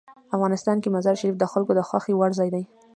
[0.35, 2.63] افغانستان کې مزارشریف د خلکو د خوښې وړ ځای دی.